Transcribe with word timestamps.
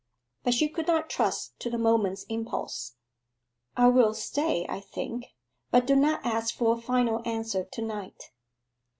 But 0.41 0.55
she 0.55 0.67
could 0.67 0.87
not 0.87 1.11
trust 1.11 1.59
to 1.59 1.69
the 1.69 1.77
moment's 1.77 2.23
impulse. 2.23 2.95
'I 3.77 3.89
will 3.89 4.13
stay, 4.15 4.65
I 4.67 4.79
think. 4.79 5.27
But 5.69 5.85
do 5.85 5.95
not 5.95 6.25
ask 6.25 6.55
for 6.55 6.73
a 6.75 6.81
final 6.81 7.21
answer 7.23 7.63
to 7.65 7.81
night. 7.83 8.31